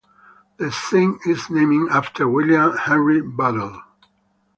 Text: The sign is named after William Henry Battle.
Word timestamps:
The 0.57 0.71
sign 0.71 1.19
is 1.27 1.51
named 1.51 1.91
after 1.91 2.27
William 2.27 2.75
Henry 2.75 3.21
Battle. 3.21 3.83